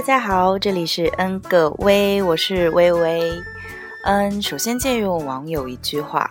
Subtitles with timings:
[0.00, 3.30] 大家好，这里是 N 个微，我是微微。
[4.04, 6.26] 嗯，首先借用网友一句话：“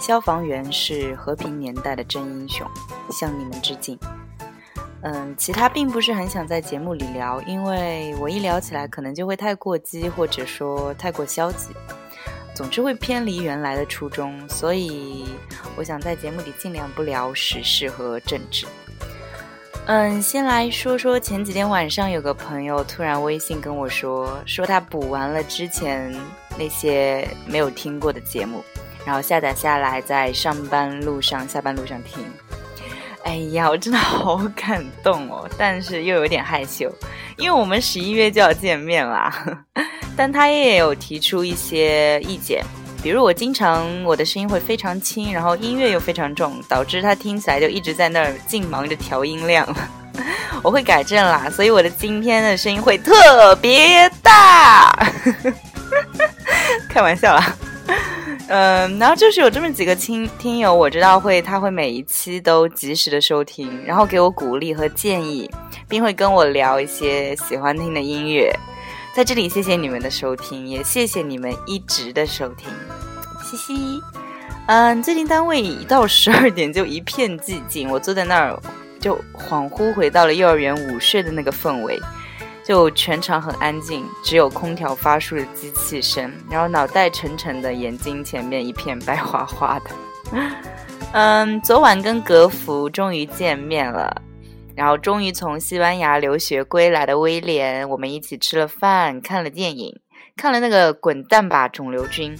[0.00, 2.66] 消防员是和平年代的真英雄，
[3.10, 3.98] 向你们致敬。”
[5.04, 11.74] 嗯，其他并不是很想在节目里聊，因为我一聊起来可能就会太过激，或者说太过消极，
[12.54, 15.26] 总之会偏离原来的初衷，所以
[15.76, 18.66] 我想在节目里尽量不聊时事和政治。
[19.92, 26.14] 嗯，先来说说前几天晚上有个朋友突然微信跟我说，说他补完了之前
[26.56, 28.62] 那些没有听过的节目，
[29.04, 32.24] 然后下载下来在上班路上、下班路上听。
[33.24, 36.88] 哎呀，我真的好感动哦，但是又有点害羞，
[37.36, 39.66] 因为我们十一月就要见面啦。
[40.16, 42.64] 但他也有提出一些意见，
[43.02, 49.66] 比如我经常我的声音会非常轻，然后音乐又非常重，导致他听起来就一直在那儿净忙着调音量。
[50.62, 54.92] 我会改正啦，所以我的今天的声音会特别大。
[56.90, 57.56] 开玩笑啦，
[58.48, 65.50] 嗯，然后就是有这么几个听听友，我知道会他会每一期都及时的收听，然后给我鼓励和建议，
[65.88, 68.54] 并会跟我聊一些喜欢听的音乐。
[69.12, 72.68] 在这里，谢谢你们的收听，也谢谢你们一直的收听，
[73.50, 74.00] 嘻嘻。
[74.66, 78.56] 嗯，最近单位一到十二点就一片寂静，我坐在那儿
[79.00, 82.00] 就恍惚回到了幼儿园午睡的那个氛围，
[82.62, 89.90] 就全场很安静，只有空调发出的机器声，然后脑袋沉沉的，眼睛前面一片白花花的。
[91.12, 94.22] 嗯，昨晚跟格福终于见面了。
[94.76, 99.98] 然后终于从西班牙留学归来的威廉，我们一起吃了饭，看了电影，
[100.36, 102.34] 看了那个《滚蛋吧，肿瘤君》。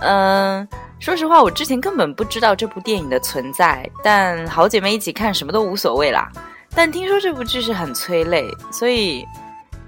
[0.00, 0.66] 嗯，
[0.98, 6.30] 说实话，我之前根本不知道这部电影的存在，但好姐妹一起看，什么都无所谓啦。
[6.74, 9.24] 但听说这部剧是很催泪，所以，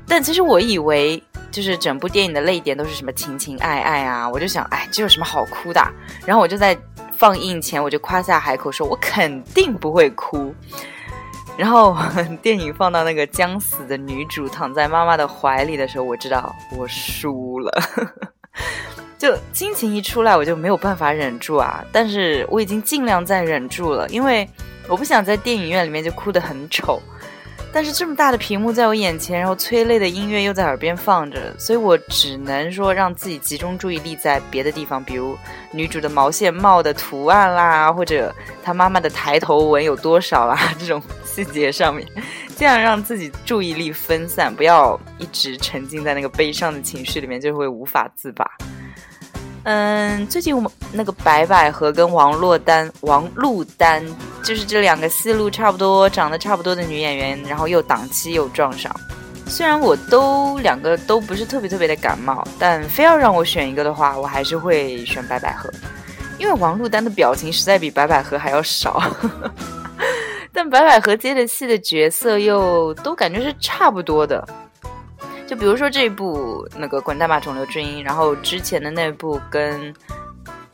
[0.06, 5.86] 但其实我以为就是整部电影的泪点都是什么情情爱爱啊，我就想，哎，这有什么好哭的？
[6.25, 6.76] 然后我就在
[7.12, 10.54] 放映前我就夸下海口，说我肯定不会哭。
[11.58, 11.96] 然后
[12.40, 17.70] 电影放到那个将死的女主躺在妈妈的怀里的时候，我知道我输了。
[19.18, 21.84] 就亲情一出来，我就没有办法忍住啊！
[21.90, 24.48] 但是我已经尽量在忍住了，因为
[24.88, 27.02] 我不想在电影院里面就哭得很丑。
[27.70, 35.36] 但是这么大的屏幕在我眼前，然后催泪的音乐又在耳边放着，所以我只能说让自己集中注意力在别的地方，比如
[35.70, 42.08] 女主的毛线帽的图案啦，或者她妈妈的抬头纹有多少啦，这种细节上面，
[42.56, 48.48] 这样让自己注意力分散，不要一直沉浸在那个悲伤的情绪里面，就会无法自拔。
[49.70, 54.02] 嗯，最近我们那个白百合跟王珞丹、王珞丹，
[54.42, 58.90] 就是这两个戏路差不多、长得差不多的女演员，然后又档期又撞上。
[59.46, 65.68] 虽然我都两个都不是特别特别的感冒，但非要让我选一个的话，我还是会选白百合，
[66.38, 69.02] 因为王珞丹的表情实在比白百合还要少。
[70.50, 74.48] 但白百合接的戏的角色又都感觉是差不多的。
[75.48, 79.92] 就比如说这部那个《滚蛋吧，肿瘤之音》，然后之前的那部跟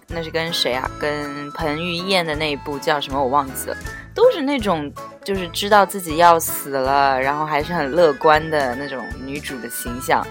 [0.09, 0.91] 那是跟谁啊？
[1.01, 3.23] 跟彭于晏的那一部叫什么？
[3.23, 3.77] 我忘记了。
[4.15, 4.93] 都是那种
[5.23, 10.27] 就是知道自己要死了，然后还是很乐观的那种女主的形象，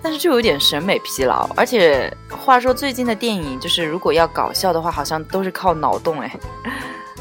[0.00, 1.48] 但是就有点审美疲劳。
[1.56, 6.36] 而且话说最近的电影，就是如果要搞笑的话，好像都是靠脑洞哎，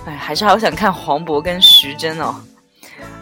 [0.06, 2.36] 哎，还是好想看黄渤跟徐峥哦。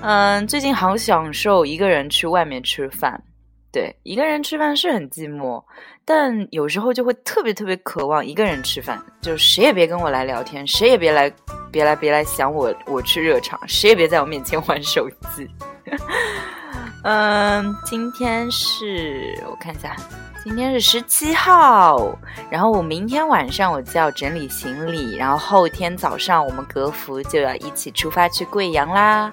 [0.02, 3.22] 嗯，最近好享受一个人去外面吃饭。
[3.72, 5.64] 对，一个人吃饭是很寂寞，
[6.04, 11.32] 但有时候就会特别特别渴望一个人吃饭，就谁也别跟我来聊天，谁也别来，
[11.72, 15.48] 别来，别来想我，我去热场，谁也别在我面前玩手机。
[17.04, 19.96] 嗯，今天是我看一下，
[20.42, 22.18] 今天是十七号，
[22.50, 29.32] 然后我明天晚上我就要整理行李，然后后天早上我们格服就要一起出发去贵阳啦，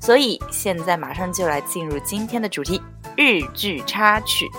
[0.00, 2.80] 所以现在马上就来进入今天的主题。
[3.16, 4.50] 日剧插曲，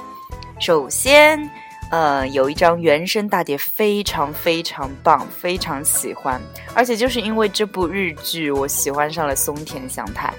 [0.59, 1.49] 首先，
[1.91, 6.39] 呃，有一张原声大碟，非常非常棒，非常喜欢。
[6.75, 10.31] 而且就是因为这部日剧，我喜欢上了松田翔太。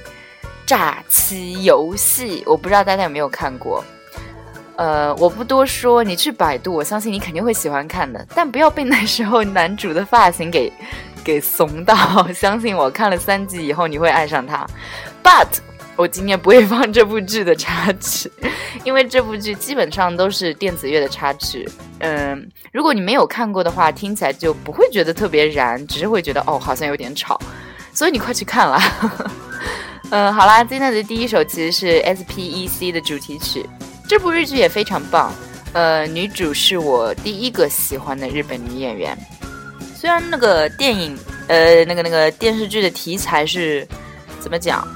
[0.65, 3.85] 诈欺游戏，我不知道大家有没有看过。
[4.79, 8.25] 呃，我不多说，你去百度，我相信你肯定会喜欢看的。
[8.33, 10.73] 但不要被那时候男主的发型给
[11.25, 11.97] 给怂到，
[12.33, 14.65] 相信我看了三集以后，你会爱上他。
[15.21, 15.49] But
[15.97, 18.31] 我今天不会放这部剧的插曲，
[18.85, 21.69] 因为这部剧基本上都是电子乐的插曲。
[21.99, 27.37] 嗯，如果你没有看过的话，听起来就不会觉得特别燃，只是会觉得哦，好像有点吵。
[27.93, 28.81] 所以你快去看了。
[30.11, 33.69] 嗯，好啦，今天的第一首其实是 S P E C 的主题曲，
[34.09, 35.31] 这部日剧也非常棒。
[35.75, 39.17] 呃，女主是我第一个喜欢的日本女演员。
[39.95, 41.15] 虽然那个电影，
[41.47, 43.87] 呃，那个那个电视剧的题材是
[44.41, 44.89] 怎么讲？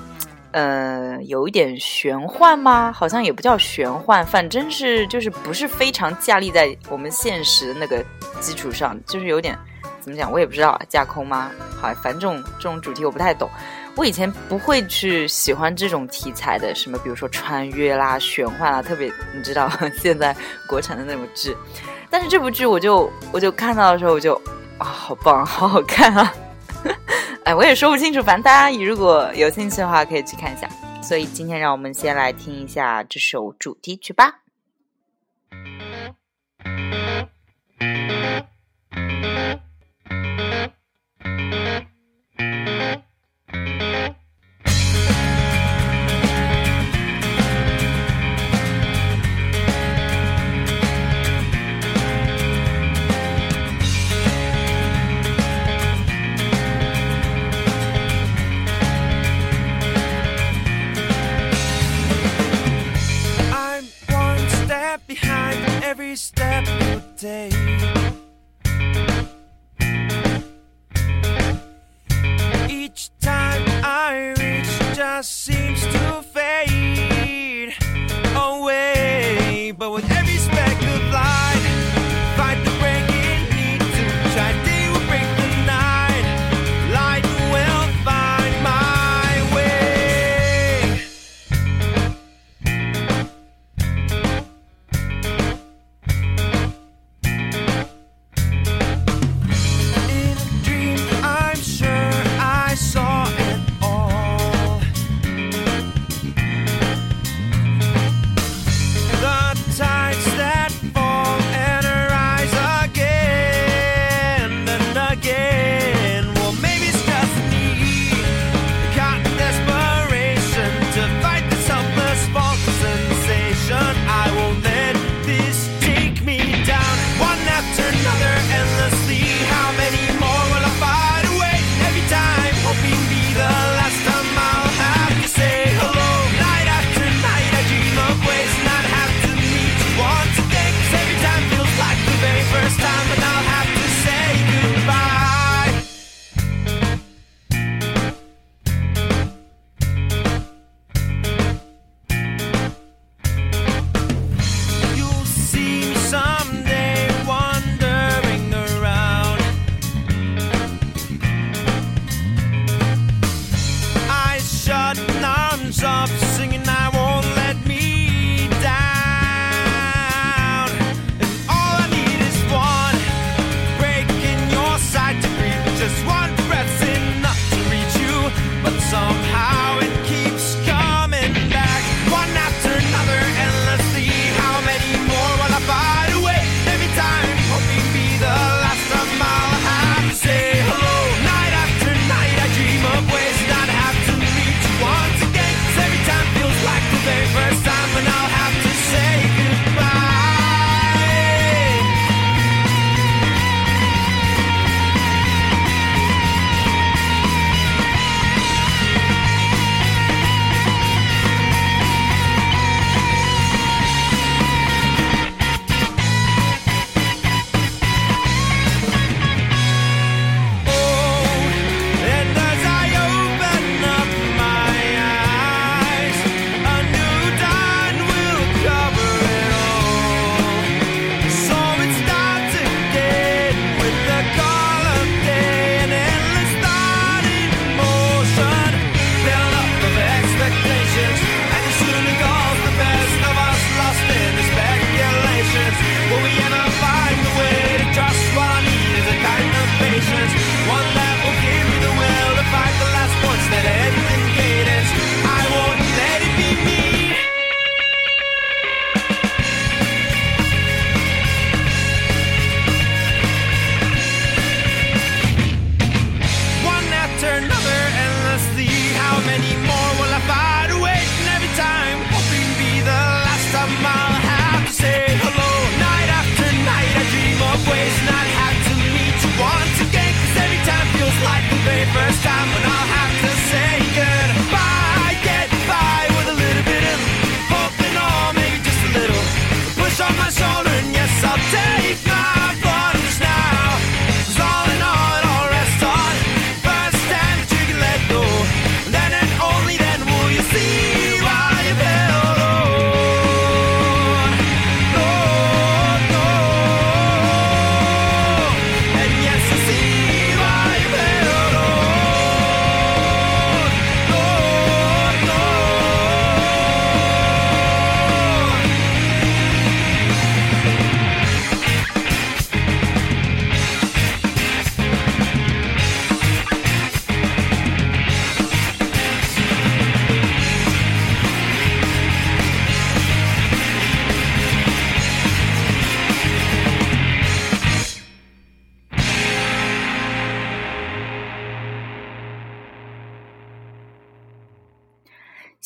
[0.53, 2.91] 呃，有一点玄幻吗？
[2.91, 8.03] 好像也不叫玄幻，反正是就是不是非常架立在我们现实那个
[8.41, 9.59] 基础上，就是有点
[10.01, 11.51] 怎么讲，我也不知道架空吗？
[11.79, 13.49] 好，反正这种这种主题我不太懂。
[13.95, 20.35] 我以前不会去喜欢这种题材的，什么比如说穿越啦、玄幻啦，特别你知道 现在
[20.67, 21.57] 国产的那种剧。
[22.11, 24.35] 但是这部剧我就我就看到的时候我就
[24.79, 26.35] 啊，好棒， 好好看啊！
[27.45, 30.69] 哎，我也说不清楚，反正大家如果有兴趣的话，可以去看一下。
[31.03, 34.41] 所以今天让我们先来听一下这首主题曲吧。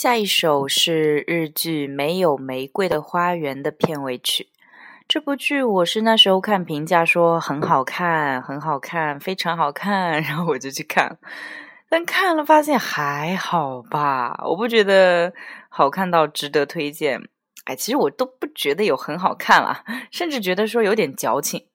[0.07, 4.47] 下一首是日剧《没有玫瑰的花园》的片尾曲。
[5.09, 11.19] 这部剧我是那时候看评价说很好看，很好看，非常好看， 然后我就去看，
[11.89, 15.33] 但看了发现还好吧，我不觉得
[15.69, 17.21] 好看到值得推荐。
[17.65, 19.83] 哎，其实我都不觉得有很好看了，
[20.13, 21.67] 甚至觉得说有点矫情。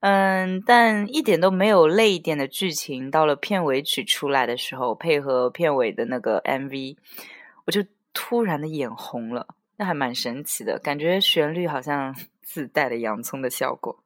[0.00, 6.96] 嗯，但一点都没有泪点的剧情，到了片尾曲出来的时候，配合片尾的那个 MV，
[7.66, 12.14] 我就突然的眼红了，那还蛮神奇的，感觉旋律好像。
[12.44, 14.03] 自带的洋葱的效果。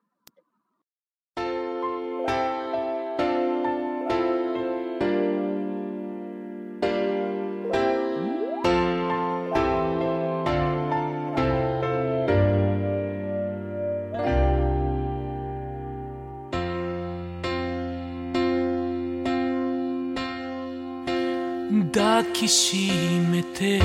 [22.39, 22.93] きし
[23.33, 23.81] めて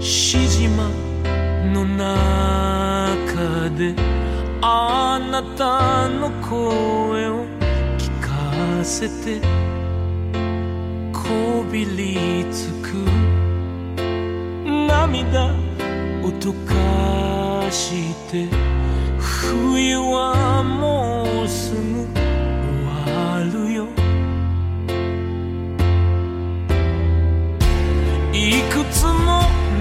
[0.00, 0.88] しじま
[1.74, 3.96] の中で
[4.62, 7.46] あなたの声を
[7.98, 9.40] 聞かせて
[11.12, 12.94] こびりつく
[14.86, 15.46] 涙
[16.22, 18.46] を溶かして
[19.18, 20.99] 冬はもう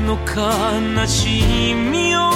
[0.09, 1.43] の悲し
[1.75, 2.31] みを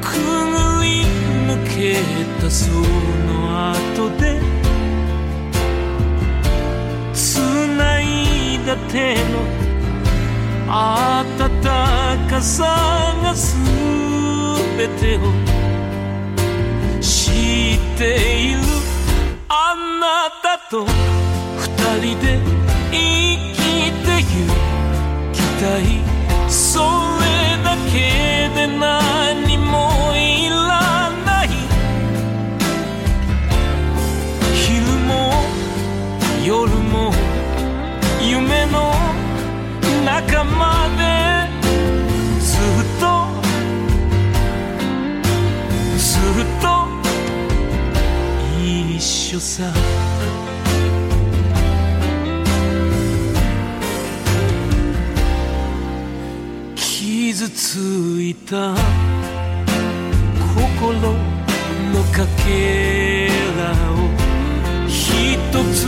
[0.00, 1.02] くぐり
[1.48, 1.96] 抜け
[2.40, 4.40] たその後で
[7.12, 8.04] 繋い
[8.64, 9.42] だ手の
[10.68, 11.50] 温
[12.30, 12.62] かさ
[13.24, 15.18] が全てを
[17.00, 17.32] 知
[17.74, 18.00] って
[18.44, 18.58] いる
[19.48, 21.66] あなたと二
[22.14, 22.38] 人で
[22.92, 22.96] 生
[23.44, 23.49] き
[24.04, 24.24] てゆ
[25.32, 25.80] きたい
[26.48, 27.24] それ
[27.62, 27.98] だけ
[28.54, 31.48] で何もいらない。
[34.54, 34.66] 昼
[35.06, 35.10] も
[36.44, 37.12] 夜も
[38.20, 38.94] 夢の
[40.04, 41.00] 中まで
[42.40, 42.60] ずっ
[43.00, 43.04] と
[45.96, 46.64] ずっと
[48.62, 49.89] 一緒さ。
[57.40, 57.76] 傷つ
[58.20, 58.74] いた
[60.54, 63.96] 心のかけらを
[64.86, 65.86] 一つ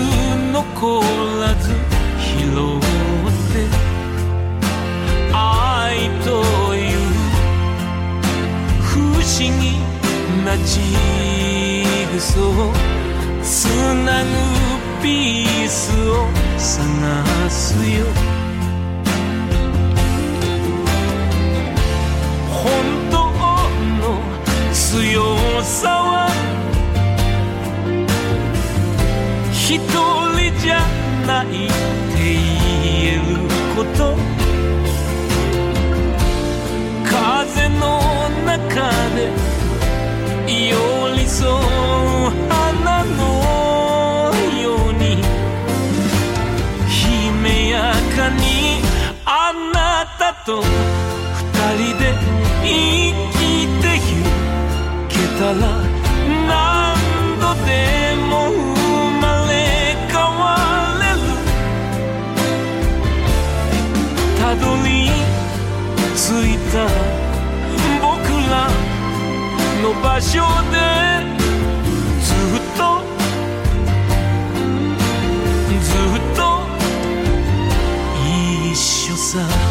[0.51, 1.03] 残
[1.43, 1.69] らず
[2.19, 2.81] 拾っ
[3.53, 3.69] て
[5.35, 6.31] 愛と
[6.75, 6.97] いう
[8.81, 8.91] 不
[9.21, 9.23] 思
[9.61, 9.77] 議
[10.47, 10.81] なジ
[12.15, 12.73] グソを
[13.43, 13.67] つ
[14.07, 14.29] なぐ
[15.03, 18.42] ピースを探すよ
[31.27, 33.21] ないって言える
[33.77, 34.01] こと。
[37.05, 37.83] 風の
[38.47, 39.21] 中で
[40.47, 40.73] 寄
[41.15, 41.53] り添う
[42.49, 43.21] 花の
[44.63, 45.05] ように
[46.89, 48.43] 姫やかに
[49.25, 49.77] あな
[50.19, 50.65] たと二
[51.77, 52.03] 人で
[52.63, 52.67] 生
[53.33, 53.37] き
[53.83, 54.23] てゆ
[55.09, 55.61] けたら
[56.49, 56.51] 何
[57.41, 58.02] 度でも
[66.73, 66.89] た
[68.01, 68.17] 僕
[68.49, 68.67] ら
[69.83, 70.79] の場所で
[72.23, 73.05] ずっと
[75.81, 76.41] ずっと
[78.73, 79.62] 一緒さ。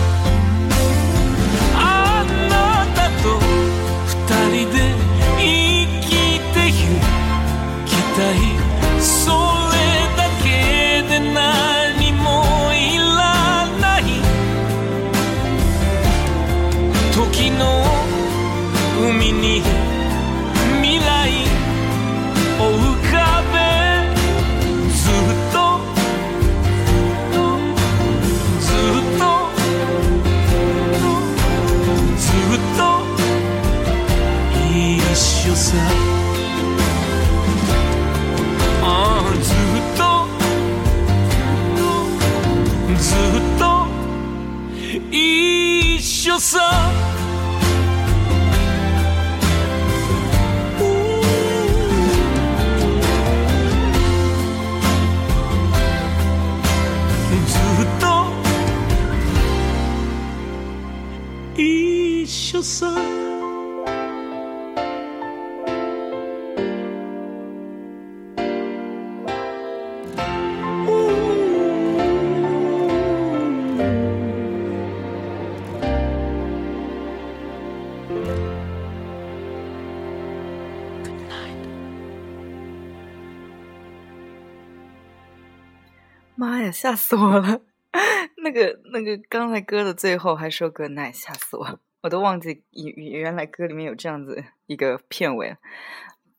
[86.41, 87.61] 妈呀，吓死我了！
[88.43, 91.79] 那个那个，刚才歌的最后还说 “good night”，吓死我！
[92.01, 95.55] 我都忘记原原来歌里面有这样子一个片尾。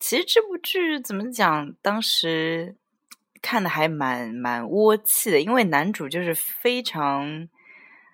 [0.01, 2.75] 其实这部剧怎么讲，当时
[3.41, 7.49] 看的还蛮蛮窝气的，因为男主就是非常，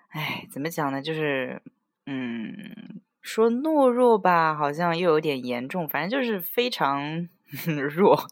[0.09, 1.01] 哎，怎么讲呢？
[1.01, 1.59] 就是
[2.05, 7.27] 嗯，说懦弱吧，好像又有点严重，反正就是非常
[7.89, 8.27] 弱。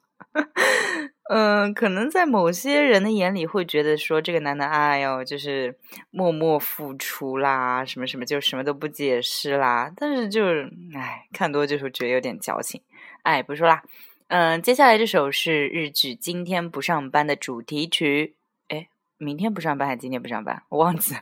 [1.29, 5.77] 嗯，可能在某些人的眼里会觉得说这个男的，哎呦，就是
[6.09, 9.91] 默默付出啦，什么什么，就什么都不解释啦。
[9.95, 12.81] 但是就是，哎，看多就是觉得有点矫情。
[13.23, 13.83] 哎，不说啦。
[14.29, 18.35] 嗯，接下来这首是日剧《今天不上班》的主题曲。
[18.69, 18.87] 哎，
[19.17, 20.63] 明天不上班还是今天不上班？
[20.69, 21.21] 我忘记了。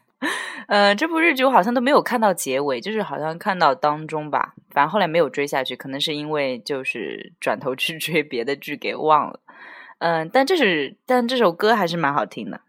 [0.67, 4.53] 呃，这部日剧我好像都没有看到结尾，就是好像看到当中吧。
[4.71, 9.39] 反正后来没有追下去，可能是因为就是转头去 追别的剧给忘了。
[9.99, 12.61] 嗯，但这是，但这首歌还是蛮好听的。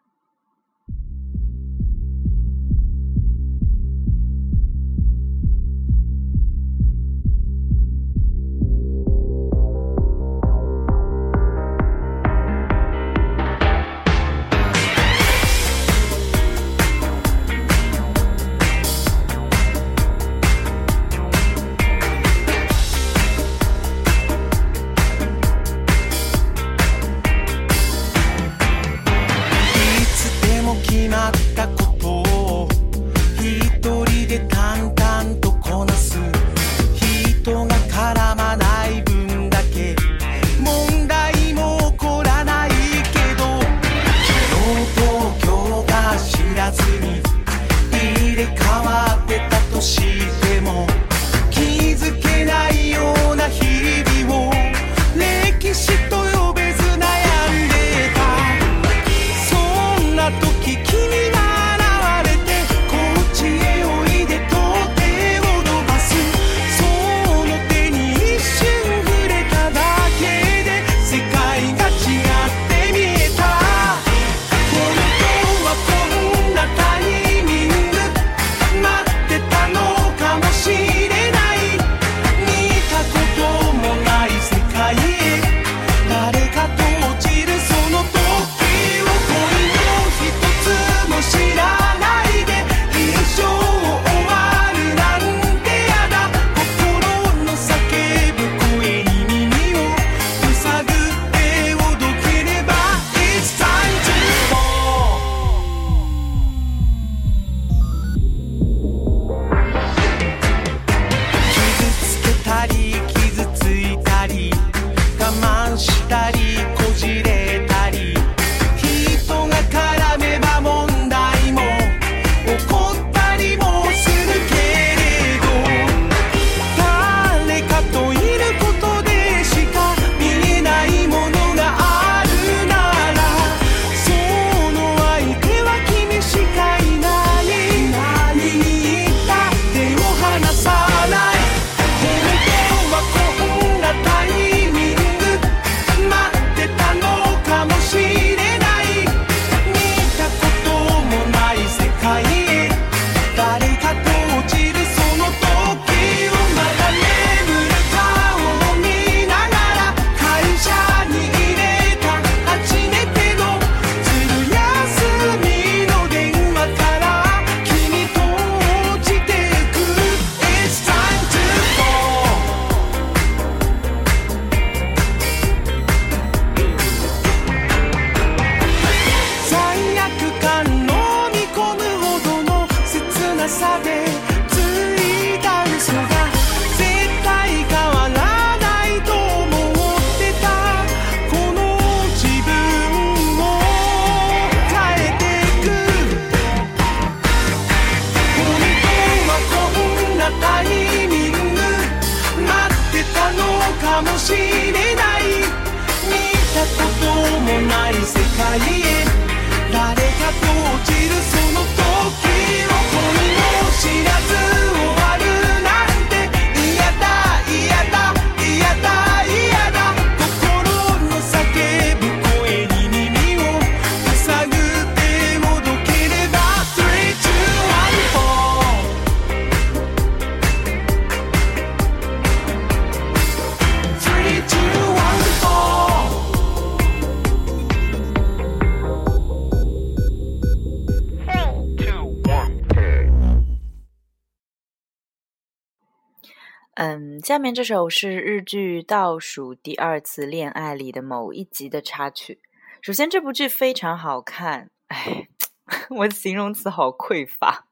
[246.76, 252.38] 嗯，下面这首是日剧《倒数第二次恋爱》里的某一集的插曲。
[252.82, 255.26] 首先，这部剧非常好看，哎，
[255.88, 257.64] 我形容词好匮乏，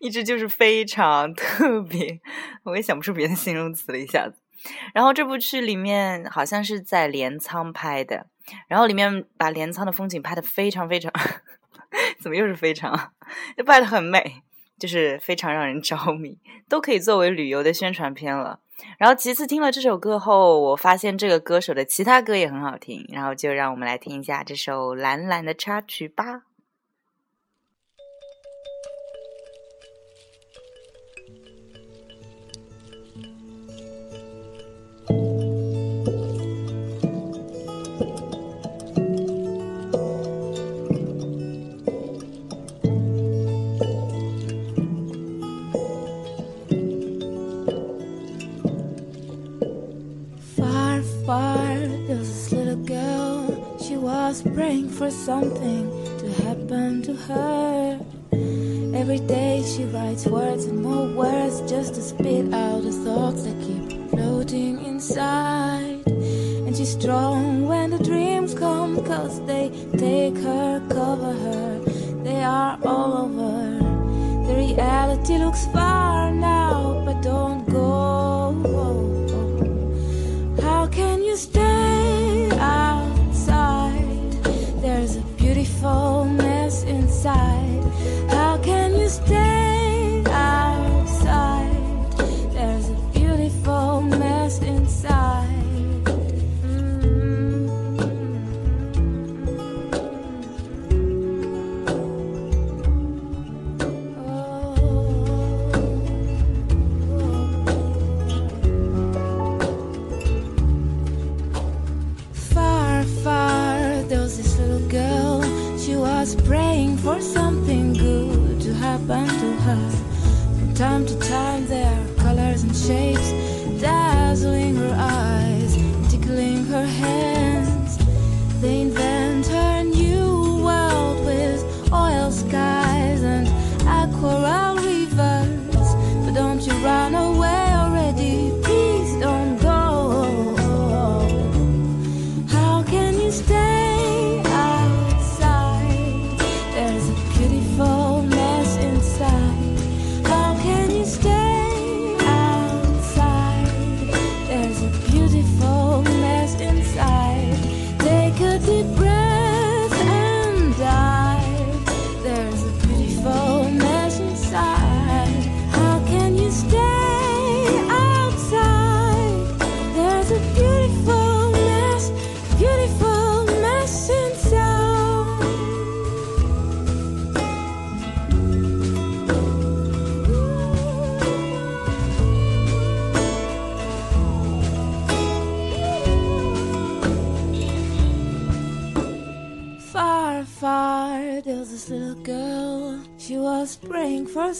[0.00, 2.22] 一直就是非常 特别，
[2.62, 4.36] 我也想不出别的形容词了，一下子。
[4.94, 8.28] 然后这部剧里面好像是在镰仓拍的，
[8.66, 11.12] 然后里面把镰仓的风景拍的非常非常，
[12.18, 13.12] 怎么又是非常，
[13.66, 14.42] 拍的很美。
[14.78, 16.38] 就是非常让人着迷，
[16.68, 18.60] 都可以作为旅游的宣传片了。
[18.96, 26.42] 然后其次听了这首歌后，我发现这个歌手的其他歌也很好听，然后就让我们来听一下这首蓝蓝的插曲吧。
[54.98, 58.00] For something to happen to her.
[58.92, 63.56] Every day she writes words and more words just to spit out the thoughts that
[63.62, 66.02] keep floating inside.
[66.04, 71.78] And she's strong when the dreams come, cause they take her, cover her,
[72.24, 73.78] they are all over.
[74.48, 75.97] The reality looks far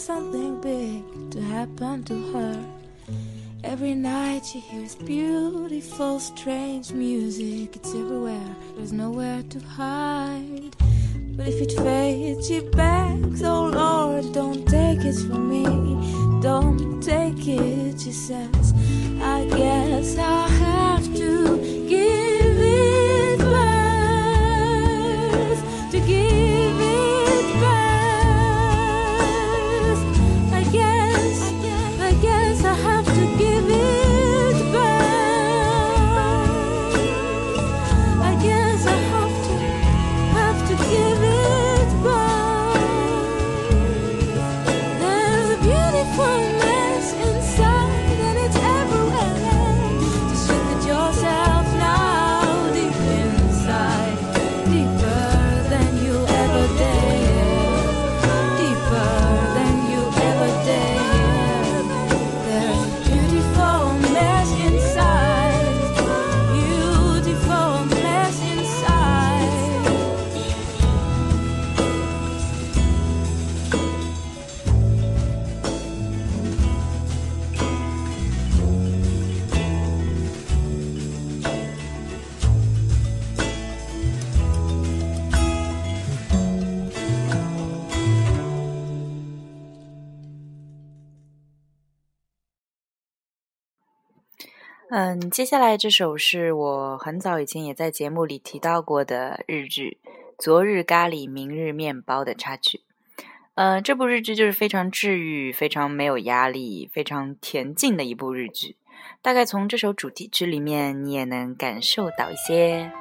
[0.08, 2.64] something big to happen to her.
[3.62, 7.76] Every night she hears beautiful, strange music.
[7.76, 10.07] It's everywhere, there's nowhere to hide.
[95.20, 99.98] 嗯，接下来这首是我很早以前也在节目里提到过的日剧
[100.38, 102.82] 《昨日咖喱，明日面包》的插曲。
[103.56, 108.76] 呃，这部日剧就是非常治愈、非常没有压力、非常恬静的一部日剧。
[109.20, 112.92] 大概从这首主题曲里面，你也能感受到一些。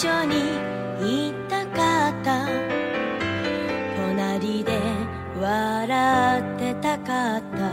[0.00, 2.46] 緒にいたかった。
[3.96, 4.80] 隣で
[5.38, 7.70] 笑ってたかった。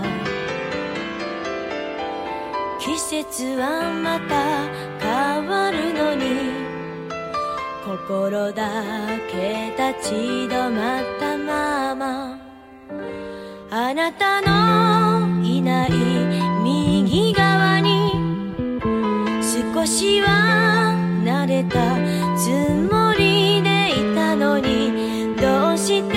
[2.79, 4.67] 季節はまた
[4.99, 6.51] 変わるのに
[7.85, 8.73] 心だ
[9.31, 10.15] け立ち
[10.49, 12.37] 止まったまま。
[13.71, 15.91] あなたのいない
[16.61, 18.11] 右側に
[19.41, 20.96] 少しは
[21.47, 21.95] れた。
[22.35, 22.49] つ
[22.91, 25.35] もりでいたのに。
[25.37, 26.15] どうして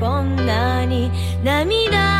[0.00, 1.10] こんなに
[1.44, 2.11] 涙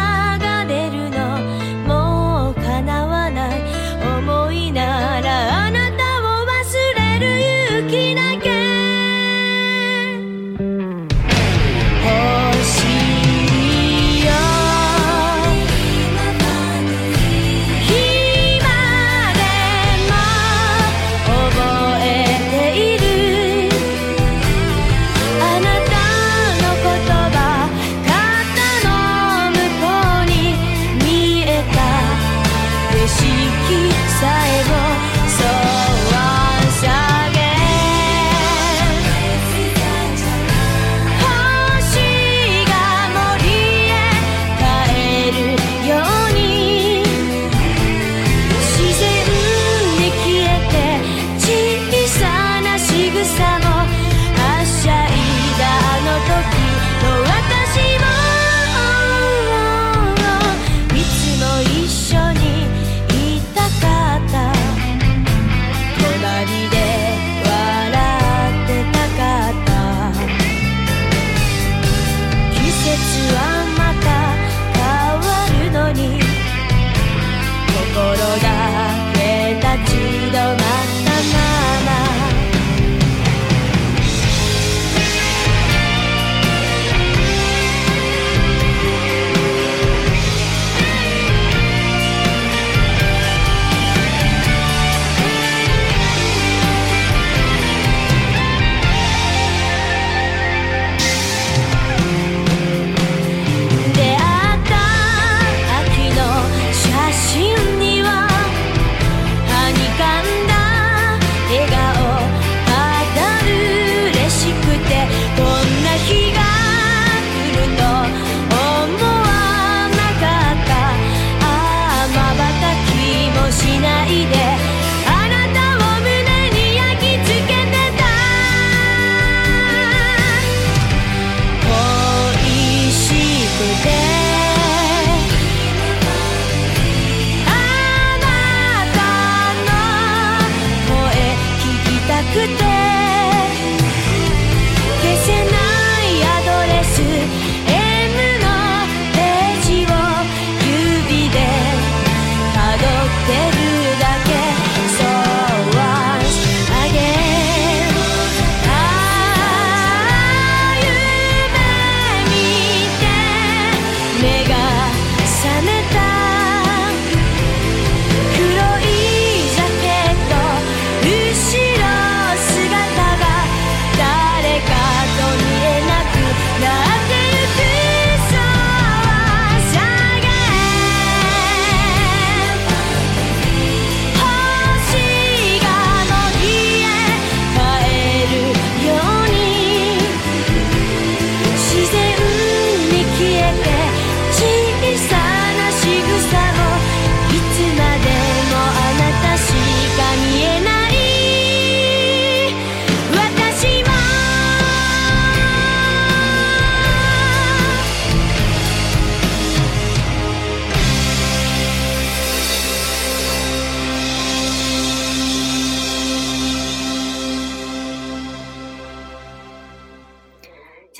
[164.23, 164.52] nigga.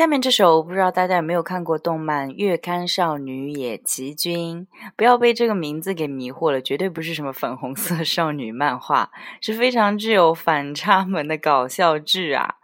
[0.03, 4.67] 下面这首不知道大家有没有看过动漫《月刊少女野崎君》？
[4.97, 12.57] 不要被这个名字给迷惑了，绝对不是什么粉红色少女漫画，是非常具有反差萌的搞笑剧啊！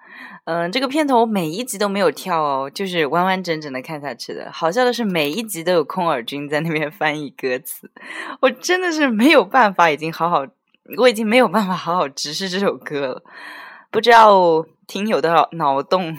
[0.47, 4.51] 嗯，这个片头每一集都没有跳哦，就是完完整整的看下去的。
[4.51, 7.89] 好笑的是，每一集都有空耳君在那边翻译歌词，
[8.41, 10.45] 我真的是没有办法，已经好好，
[10.97, 13.23] 我已经没有办法好好直视这首歌了。
[13.93, 16.19] 不知道听友的脑洞。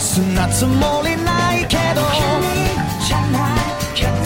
[0.00, 2.02] すなつもりないけど。
[2.12, 2.24] 君
[3.06, 3.58] じゃない
[3.94, 4.22] じゃない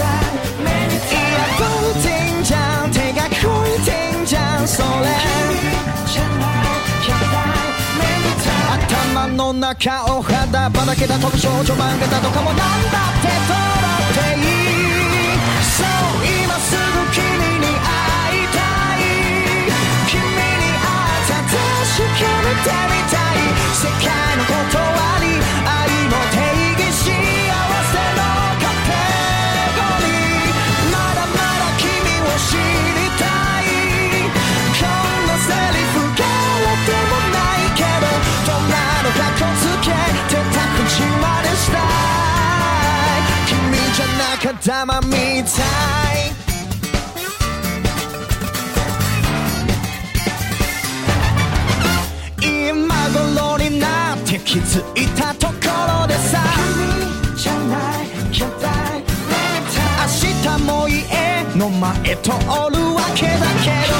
[0.64, 4.88] いやブーティンじゃん手が空いてんじゃんそれ。
[4.88, 5.64] 君
[6.12, 8.12] じゃないじゃない
[8.84, 14.44] 頭の中お肌ばだけだ飛ぶ少女漫画だとかもなんだってとらっていい
[15.64, 15.86] そう
[16.26, 16.80] 今すぐ
[17.12, 17.22] 君
[17.60, 18.58] に会いた
[18.96, 19.00] い。
[20.06, 21.56] 君に会った確
[22.12, 23.51] かめてみたい。
[23.72, 24.04] 世界
[24.36, 24.60] の断
[25.20, 25.26] り
[25.64, 26.36] 愛の定
[26.78, 28.20] 義幸せの
[28.60, 28.92] カテ
[29.76, 30.54] ゴリー
[30.92, 31.88] まだまだ君
[32.20, 33.24] を知りた
[33.60, 33.64] い。
[34.78, 36.20] こんなセリフが
[36.60, 37.72] れてもない。
[37.74, 38.04] けど
[38.46, 39.88] どんなのかこつけ
[40.28, 43.40] てた口までしたい。
[43.48, 43.52] 君
[43.94, 45.10] じゃなかったまみ
[45.44, 45.81] たい。
[54.52, 55.54] 気づいたとこ
[56.02, 56.38] ろでさ。
[56.52, 60.06] 君じゃない巨大明
[60.58, 61.00] 日も家
[61.56, 61.80] の前
[62.16, 63.32] 通るわけだ
[63.64, 63.96] けど。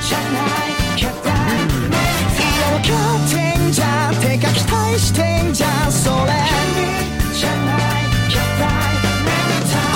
[0.00, 1.66] じゃない巨大い
[2.60, 6.30] や分かってんじゃんてか期待してんじゃんそれ。
[7.34, 8.62] じゃない巨大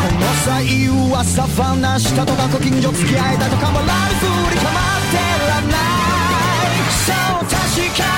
[0.03, 5.79] この際噂話したとかご近所付き合えたとかもライフにかまってらない
[7.07, 8.16] そう確か。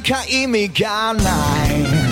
[0.00, 1.22] なきゃ意味がな
[2.06, 2.09] い。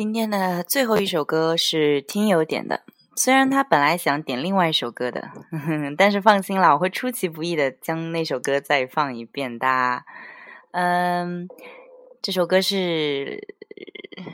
[0.00, 2.80] 今天的最后一首歌是听友点的，
[3.14, 5.28] 虽然他本来想点另外一首歌的，
[5.98, 10.02] 但是放心啦，我会出其不意的将那首歌再放一遍的。
[10.70, 11.46] 嗯，
[12.22, 13.46] 这首歌是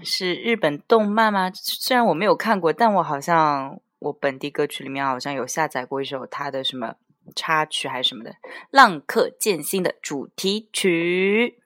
[0.04, 1.50] 是日本动漫吗？
[1.52, 6.94] 虽然我没有看过，但我好像我本地歌曲里面好像有下载过一首他的什么
[7.34, 8.30] 插曲还是什么的，
[8.70, 11.58] 《浪客剑心》的主题曲。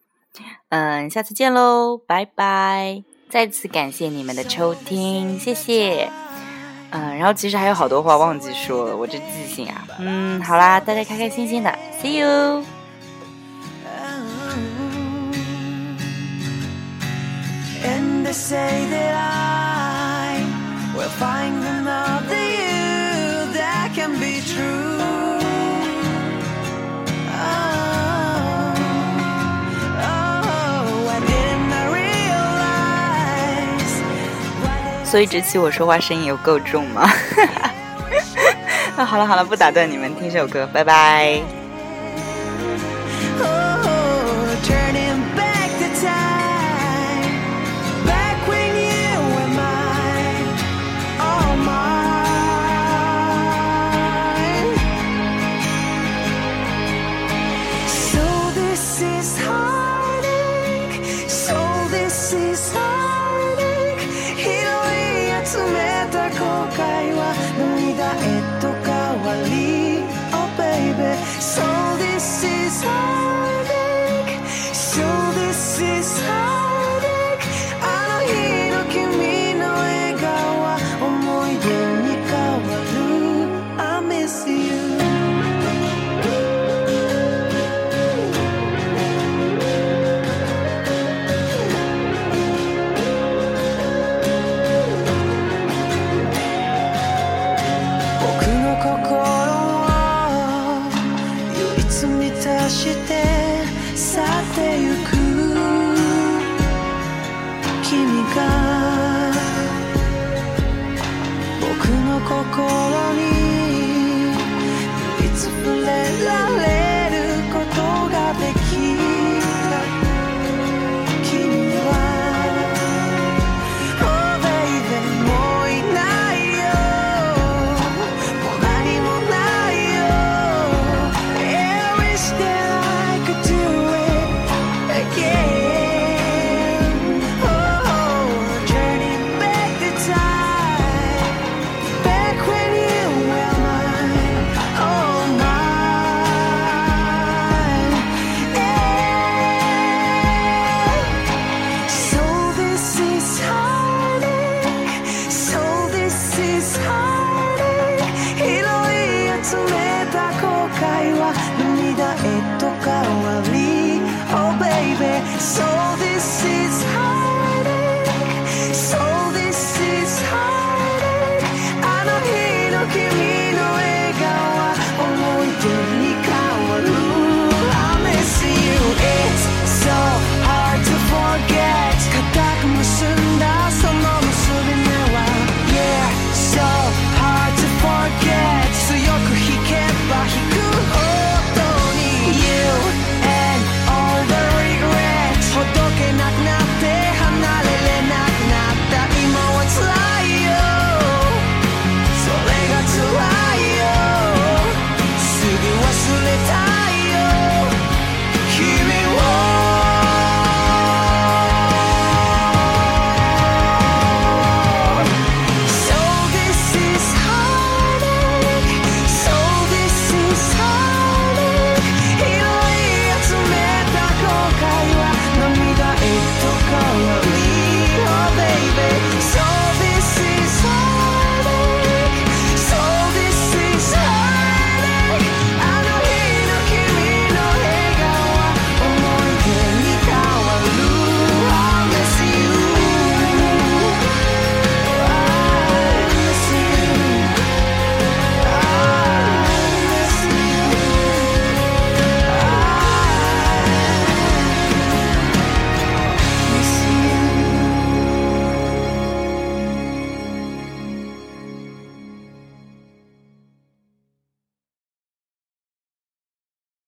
[0.71, 3.05] 嗯，下次见喽，拜拜！
[3.31, 6.11] 再次感谢你们的收听，谢谢。
[6.91, 9.87] 嗯，然后其实还有好多话忘记说了，我这记性啊。
[10.01, 11.73] 嗯，好啦，大家开开心心的
[12.03, 12.65] ，See you。
[17.85, 20.45] And they say that I
[20.97, 24.90] will find another you that can be true.
[35.11, 37.11] 所以这期我说话声音有够重吗？
[38.97, 41.60] 那 好了好了，不打断你们，听首歌，拜拜。